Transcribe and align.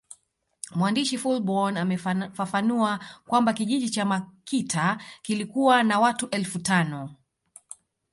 Mwandishi 0.75 1.17
Fullborn 1.17 1.77
amefafanua 1.77 2.99
kwamba 3.27 3.53
kijiji 3.53 3.89
cha 3.89 4.05
Makita 4.05 4.97
kilikuwa 5.21 5.83
na 5.83 5.99
watu 5.99 6.29
elfu 6.29 6.59
tano 6.59 7.15